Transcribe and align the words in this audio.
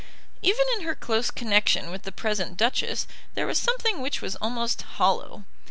Even 0.41 0.65
in 0.75 0.81
her 0.81 0.95
close 0.95 1.29
connection 1.29 1.91
with 1.91 2.01
the 2.01 2.11
present 2.11 2.57
Duchess 2.57 3.05
there 3.35 3.45
was 3.45 3.59
something 3.59 4.01
which 4.01 4.19
was 4.19 4.35
almost 4.37 4.81
hollow. 4.81 5.43